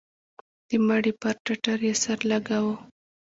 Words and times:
د 0.67 0.69
مړي 0.87 1.13
پر 1.21 1.35
ټټر 1.43 1.79
يې 1.87 1.93
سر 2.03 2.19
لگاوه. 2.31 2.75